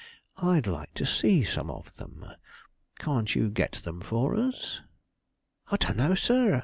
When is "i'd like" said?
0.41-0.91